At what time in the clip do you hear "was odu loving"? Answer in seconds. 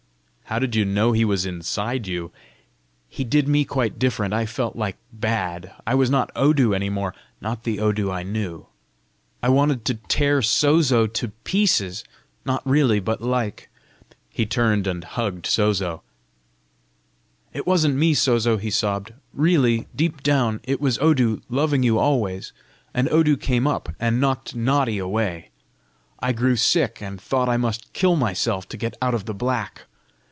20.81-21.81